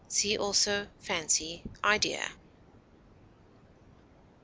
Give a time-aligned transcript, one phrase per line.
[0.07, 2.31] See also FANCY; IDEA.